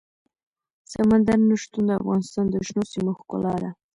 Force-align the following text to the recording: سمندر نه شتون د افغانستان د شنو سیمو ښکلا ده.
سمندر 0.93 1.39
نه 1.49 1.55
شتون 1.61 1.83
د 1.87 1.91
افغانستان 1.99 2.45
د 2.49 2.55
شنو 2.67 2.83
سیمو 2.91 3.11
ښکلا 3.19 3.53
ده. 3.61 3.69